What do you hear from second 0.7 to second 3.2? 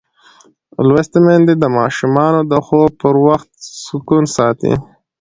لوستې میندې د ماشومانو د خوب پر